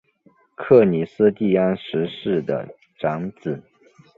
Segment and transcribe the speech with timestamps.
[0.55, 2.67] 克里斯蒂安十世的
[2.97, 3.61] 长子。